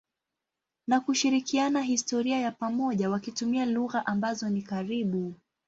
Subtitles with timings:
[0.87, 5.33] na kushirikiana historia ya pamoja wakitumia lugha ambazo ni karibu.